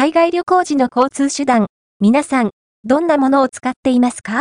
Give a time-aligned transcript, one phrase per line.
[0.00, 1.66] 海外旅行時の交通手段、
[2.00, 2.52] 皆さん、
[2.84, 4.32] どんなものを使っていますか？